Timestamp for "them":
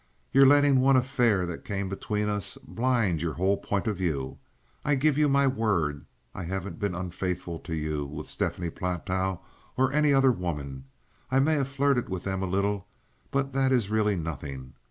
12.23-12.41